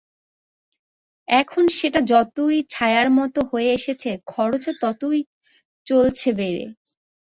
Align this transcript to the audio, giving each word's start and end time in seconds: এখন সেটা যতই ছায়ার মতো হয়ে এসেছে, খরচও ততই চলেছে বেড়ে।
এখন 1.27 1.63
সেটা 1.77 1.99
যতই 2.11 2.57
ছায়ার 2.73 3.07
মতো 3.17 3.39
হয়ে 3.51 3.69
এসেছে, 3.77 4.11
খরচও 4.27 4.71
ততই 4.83 5.19
চলেছে 5.87 6.29
বেড়ে। 6.39 6.65